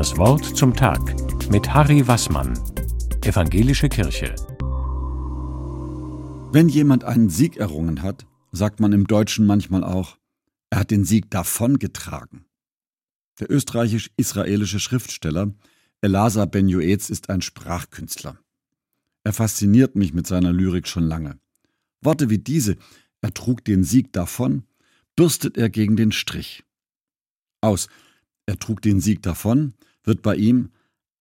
Das 0.00 0.16
Wort 0.16 0.56
zum 0.56 0.74
Tag 0.74 1.14
mit 1.50 1.74
Harry 1.74 2.08
Wassmann, 2.08 2.58
Evangelische 3.22 3.90
Kirche. 3.90 4.34
Wenn 6.52 6.70
jemand 6.70 7.04
einen 7.04 7.28
Sieg 7.28 7.58
errungen 7.58 8.00
hat, 8.00 8.24
sagt 8.50 8.80
man 8.80 8.92
im 8.92 9.06
Deutschen 9.06 9.44
manchmal 9.44 9.84
auch, 9.84 10.16
er 10.70 10.78
hat 10.78 10.90
den 10.90 11.04
Sieg 11.04 11.30
davongetragen. 11.30 12.46
Der 13.40 13.50
österreichisch-israelische 13.50 14.80
Schriftsteller 14.80 15.52
Elasa 16.00 16.46
Ben 16.46 16.70
Yoetz 16.70 17.10
ist 17.10 17.28
ein 17.28 17.42
Sprachkünstler. 17.42 18.38
Er 19.22 19.34
fasziniert 19.34 19.96
mich 19.96 20.14
mit 20.14 20.26
seiner 20.26 20.54
Lyrik 20.54 20.88
schon 20.88 21.04
lange. 21.04 21.38
Worte 22.00 22.30
wie 22.30 22.38
diese, 22.38 22.78
er 23.20 23.34
trug 23.34 23.66
den 23.66 23.84
Sieg 23.84 24.14
davon, 24.14 24.62
bürstet 25.14 25.58
er 25.58 25.68
gegen 25.68 25.96
den 25.96 26.10
Strich. 26.10 26.64
Aus 27.60 27.88
er 28.46 28.58
trug 28.58 28.80
den 28.82 29.00
Sieg 29.00 29.22
davon, 29.22 29.74
wird 30.04 30.22
bei 30.22 30.36
ihm 30.36 30.70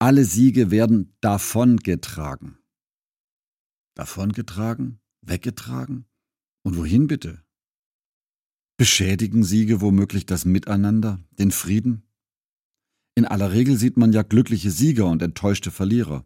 alle 0.00 0.24
Siege 0.24 0.70
werden 0.70 1.14
davongetragen. 1.20 2.58
Davongetragen? 3.94 5.00
Weggetragen? 5.22 6.06
Und 6.62 6.76
wohin 6.76 7.08
bitte? 7.08 7.42
Beschädigen 8.76 9.42
Siege 9.42 9.80
womöglich 9.80 10.24
das 10.24 10.44
Miteinander, 10.44 11.18
den 11.32 11.50
Frieden? 11.50 12.04
In 13.16 13.24
aller 13.24 13.50
Regel 13.50 13.76
sieht 13.76 13.96
man 13.96 14.12
ja 14.12 14.22
glückliche 14.22 14.70
Sieger 14.70 15.06
und 15.06 15.20
enttäuschte 15.20 15.72
Verlierer. 15.72 16.24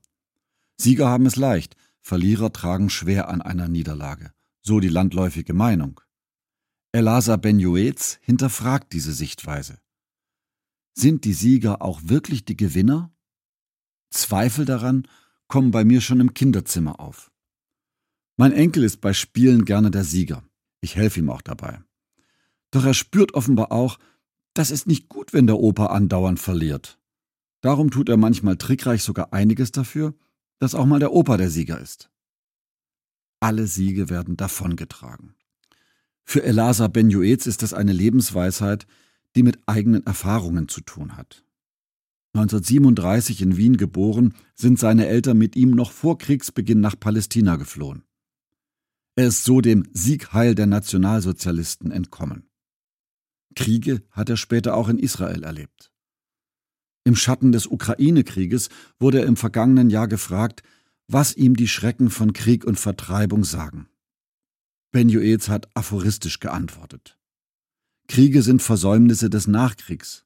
Sieger 0.76 1.08
haben 1.08 1.24
es 1.24 1.36
leicht, 1.36 1.76
Verlierer 2.02 2.52
tragen 2.52 2.90
schwer 2.90 3.28
an 3.28 3.40
einer 3.40 3.68
Niederlage. 3.68 4.32
So 4.60 4.80
die 4.80 4.88
landläufige 4.88 5.54
Meinung. 5.54 6.02
Elasa 6.92 7.36
Ben 7.36 7.58
Yoetz 7.58 8.18
hinterfragt 8.20 8.92
diese 8.92 9.14
Sichtweise. 9.14 9.78
Sind 11.02 11.24
die 11.24 11.32
Sieger 11.32 11.82
auch 11.82 12.00
wirklich 12.04 12.44
die 12.44 12.56
Gewinner? 12.56 13.12
Zweifel 14.10 14.64
daran 14.64 15.08
kommen 15.48 15.72
bei 15.72 15.84
mir 15.84 16.00
schon 16.00 16.20
im 16.20 16.32
Kinderzimmer 16.32 17.00
auf. 17.00 17.32
Mein 18.36 18.52
Enkel 18.52 18.84
ist 18.84 19.00
bei 19.00 19.12
Spielen 19.12 19.64
gerne 19.64 19.90
der 19.90 20.04
Sieger. 20.04 20.44
Ich 20.80 20.94
helfe 20.94 21.18
ihm 21.18 21.28
auch 21.28 21.42
dabei. 21.42 21.82
Doch 22.70 22.84
er 22.84 22.94
spürt 22.94 23.34
offenbar 23.34 23.72
auch, 23.72 23.98
das 24.54 24.70
ist 24.70 24.86
nicht 24.86 25.08
gut, 25.08 25.32
wenn 25.32 25.48
der 25.48 25.58
Opa 25.58 25.86
andauernd 25.86 26.38
verliert. 26.38 27.00
Darum 27.62 27.90
tut 27.90 28.08
er 28.08 28.16
manchmal 28.16 28.56
trickreich 28.56 29.02
sogar 29.02 29.32
einiges 29.32 29.72
dafür, 29.72 30.14
dass 30.60 30.76
auch 30.76 30.86
mal 30.86 31.00
der 31.00 31.12
Opa 31.12 31.36
der 31.36 31.50
Sieger 31.50 31.80
ist. 31.80 32.12
Alle 33.40 33.66
Siege 33.66 34.08
werden 34.08 34.36
davongetragen. 34.36 35.34
Für 36.24 36.44
Elasa 36.44 36.86
Ben 36.86 37.10
Yoetz 37.10 37.46
ist 37.46 37.64
das 37.64 37.74
eine 37.74 37.92
Lebensweisheit, 37.92 38.86
die 39.36 39.42
mit 39.42 39.60
eigenen 39.66 40.06
Erfahrungen 40.06 40.68
zu 40.68 40.80
tun 40.80 41.16
hat. 41.16 41.44
1937 42.34 43.42
in 43.42 43.56
Wien 43.56 43.76
geboren, 43.76 44.34
sind 44.54 44.78
seine 44.78 45.06
Eltern 45.06 45.36
mit 45.36 45.54
ihm 45.54 45.70
noch 45.70 45.92
vor 45.92 46.16
Kriegsbeginn 46.16 46.80
nach 46.80 46.98
Palästina 46.98 47.56
geflohen. 47.56 48.04
Er 49.16 49.26
ist 49.26 49.44
so 49.44 49.60
dem 49.60 49.86
Siegheil 49.92 50.54
der 50.54 50.66
Nationalsozialisten 50.66 51.90
entkommen. 51.90 52.48
Kriege 53.54 54.02
hat 54.10 54.30
er 54.30 54.38
später 54.38 54.74
auch 54.74 54.88
in 54.88 54.98
Israel 54.98 55.42
erlebt. 55.42 55.92
Im 57.04 57.16
Schatten 57.16 57.52
des 57.52 57.66
Ukraine-Krieges 57.66 58.70
wurde 58.98 59.20
er 59.20 59.26
im 59.26 59.36
vergangenen 59.36 59.90
Jahr 59.90 60.08
gefragt, 60.08 60.62
was 61.08 61.34
ihm 61.34 61.56
die 61.56 61.68
Schrecken 61.68 62.08
von 62.08 62.32
Krieg 62.32 62.64
und 62.64 62.78
Vertreibung 62.78 63.44
sagen. 63.44 63.88
Ben 64.92 65.08
Joetz 65.10 65.48
hat 65.48 65.68
aphoristisch 65.76 66.38
geantwortet. 66.38 67.18
Kriege 68.08 68.42
sind 68.42 68.62
Versäumnisse 68.62 69.30
des 69.30 69.46
Nachkriegs. 69.46 70.24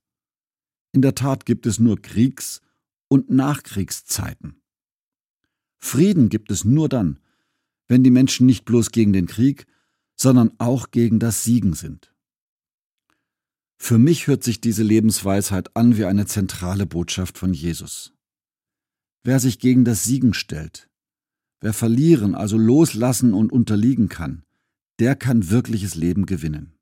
In 0.93 1.03
der 1.03 1.15
Tat 1.15 1.47
gibt 1.47 1.67
es 1.67 1.79
nur 1.79 2.01
Kriegs- 2.01 2.61
und 3.09 3.31
Nachkriegszeiten. 3.31 4.61
Frieden 5.79 6.29
gibt 6.29 6.51
es 6.51 6.65
nur 6.65 6.89
dann, 6.89 7.21
wenn 7.89 8.03
die 8.03 8.11
Menschen 8.11 8.47
nicht 8.47 8.65
bloß 8.65 8.91
gegen 8.91 9.13
den 9.13 9.27
Krieg, 9.27 9.67
sondern 10.17 10.53
auch 10.59 10.91
gegen 10.91 11.19
das 11.19 11.45
Siegen 11.45 11.75
sind. 11.75 12.13
Für 13.79 13.99
mich 13.99 14.27
hört 14.27 14.43
sich 14.43 14.61
diese 14.61 14.83
Lebensweisheit 14.83 15.77
an 15.77 15.97
wie 15.97 16.07
eine 16.07 16.27
zentrale 16.27 16.87
Botschaft 16.87 17.39
von 17.39 17.53
Jesus. 17.53 18.15
Wer 19.23 19.39
sich 19.39 19.59
gegen 19.59 19.85
das 19.85 20.05
Siegen 20.05 20.35
stellt, 20.35 20.89
wer 21.61 21.73
verlieren, 21.73 22.35
also 22.35 22.57
loslassen 22.57 23.35
und 23.35 23.53
unterliegen 23.53 24.09
kann, 24.09 24.45
der 24.99 25.15
kann 25.15 25.51
wirkliches 25.51 25.95
Leben 25.95 26.25
gewinnen. 26.25 26.76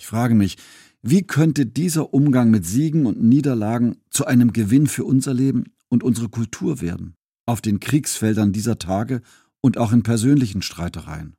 Ich 0.00 0.06
frage 0.06 0.34
mich, 0.34 0.56
wie 1.02 1.26
könnte 1.26 1.66
dieser 1.66 2.14
Umgang 2.14 2.50
mit 2.50 2.64
Siegen 2.64 3.04
und 3.04 3.22
Niederlagen 3.22 3.98
zu 4.08 4.24
einem 4.24 4.54
Gewinn 4.54 4.86
für 4.86 5.04
unser 5.04 5.34
Leben 5.34 5.74
und 5.90 6.02
unsere 6.02 6.30
Kultur 6.30 6.80
werden, 6.80 7.16
auf 7.44 7.60
den 7.60 7.80
Kriegsfeldern 7.80 8.54
dieser 8.54 8.78
Tage 8.78 9.20
und 9.60 9.76
auch 9.76 9.92
in 9.92 10.02
persönlichen 10.02 10.62
Streitereien? 10.62 11.36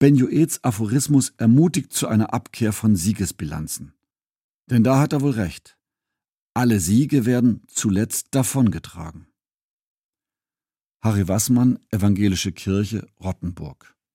Benjoets 0.00 0.64
Aphorismus 0.64 1.32
ermutigt 1.36 1.92
zu 1.92 2.08
einer 2.08 2.34
Abkehr 2.34 2.72
von 2.72 2.96
Siegesbilanzen. 2.96 3.94
Denn 4.68 4.82
da 4.82 4.98
hat 4.98 5.12
er 5.12 5.20
wohl 5.20 5.30
recht. 5.30 5.78
Alle 6.54 6.80
Siege 6.80 7.24
werden 7.24 7.62
zuletzt 7.68 8.34
davongetragen. 8.34 9.28
Harry 11.04 11.28
Wassmann, 11.28 11.78
Evangelische 11.92 12.50
Kirche, 12.50 13.06
Rottenburg 13.20 13.93